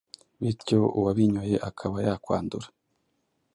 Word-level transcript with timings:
bityo 0.41 0.79
uwabinyoye 0.97 1.55
akaba 1.69 1.97
yakwandura 2.07 2.67